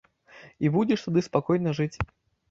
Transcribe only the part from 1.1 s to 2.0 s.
спакойна жыць.